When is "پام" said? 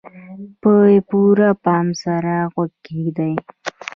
1.63-1.87